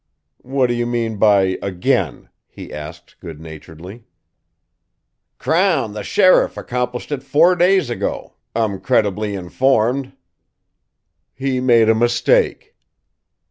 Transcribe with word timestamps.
"What 0.41 0.65
do 0.65 0.73
you 0.73 0.87
mean 0.87 1.17
by 1.17 1.59
'again'?" 1.61 2.27
he 2.47 2.73
asked, 2.73 3.19
good 3.19 3.39
naturedly. 3.39 4.05
"Crown, 5.37 5.93
the 5.93 6.01
sheriff, 6.03 6.57
accomplished 6.57 7.11
it 7.11 7.21
four 7.21 7.55
days 7.55 7.91
ago, 7.91 8.33
I'm 8.55 8.79
credibly 8.81 9.35
informed." 9.35 10.13
"He 11.35 11.59
made 11.59 11.87
a 11.87 11.93
mistake." 11.93 12.75